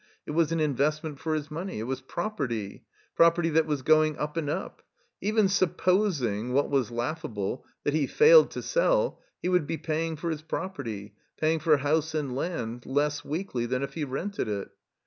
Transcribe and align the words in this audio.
It 0.25 0.31
was 0.31 0.51
an 0.51 0.59
investment 0.59 1.19
for 1.19 1.35
his 1.35 1.51
money. 1.51 1.79
It 1.79 1.83
was 1.83 2.01
property. 2.01 2.85
Property 3.13 3.49
that 3.51 3.67
was 3.67 3.83
going 3.83 4.17
up 4.17 4.35
and 4.35 4.49
up. 4.49 4.81
Even 5.21 5.45
suppos 5.45 6.25
ing— 6.27 6.53
^what 6.53 6.69
was 6.71 6.89
laughable— 6.89 7.63
^that 7.85 7.93
he 7.93 8.07
failed 8.07 8.49
to 8.49 8.63
sell— 8.63 9.21
^he 9.43 9.51
would 9.51 9.67
be 9.67 9.77
paying 9.77 10.15
for 10.15 10.31
his 10.31 10.41
property— 10.41 11.13
paying 11.39 11.59
for 11.59 11.77
house 11.77 12.15
and 12.15 12.35
land— 12.35 12.83
less 12.87 13.23
weekly 13.23 13.67
than 13.67 13.83
if 13.83 13.93
he 13.93 14.03
rented 14.03 14.47
it. 14.47 14.69